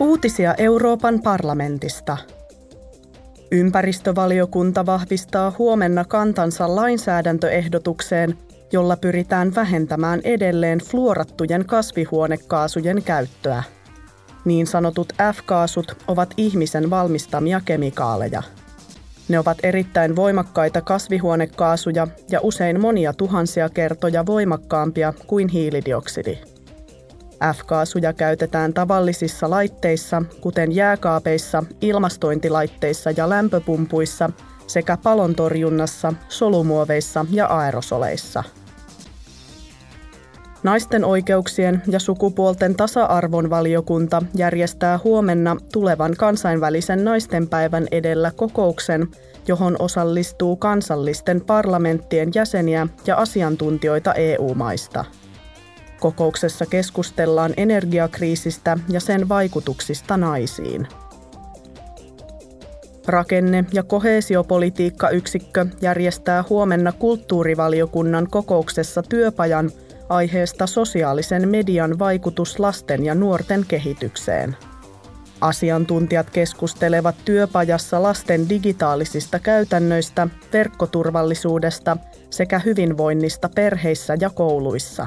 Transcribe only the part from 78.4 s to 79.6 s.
digitaalisista